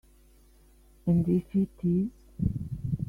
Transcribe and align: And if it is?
And 1.05 1.29
if 1.29 1.55
it 1.55 1.69
is? 1.83 2.09